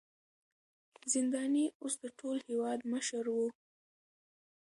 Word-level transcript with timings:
زنداني 1.13 1.65
اوس 1.81 1.93
د 2.03 2.05
ټول 2.19 2.37
هېواد 2.49 2.79
مشر 2.91 3.23
و. 3.35 3.37